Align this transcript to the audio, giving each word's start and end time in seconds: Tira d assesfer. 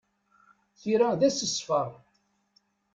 Tira 0.79 1.09
d 1.19 1.21
assesfer. 1.27 1.89